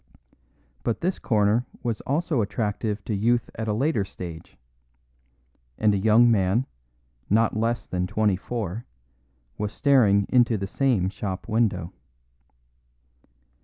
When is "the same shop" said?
10.57-11.47